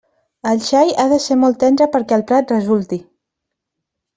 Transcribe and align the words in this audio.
El 0.51 0.61
xai 0.69 0.93
ha 1.03 1.05
de 1.11 1.19
ser 1.25 1.37
molt 1.41 1.59
tendre 1.65 1.89
perquè 1.97 2.17
el 2.19 2.27
plat 2.33 2.55
resulti. 2.57 3.03